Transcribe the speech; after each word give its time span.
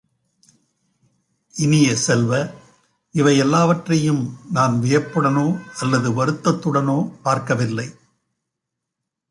இனிய 1.55 1.95
செல்வ, 1.95 2.31
இவையெல்லாவற்றையும் 3.15 4.23
நாம் 4.51 4.75
வியப்புடனோ 4.83 5.47
அல்லது 5.79 6.11
வருத்தத்துடனோ 6.11 6.97
பார்க்கவில்லை! 7.23 7.87